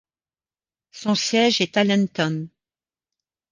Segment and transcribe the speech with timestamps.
[0.89, 2.49] Son siège est Allentown.